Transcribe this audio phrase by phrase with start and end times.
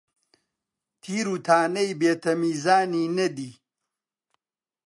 [1.01, 3.51] تیر و تانەی بێ تەمیزانی نەدی،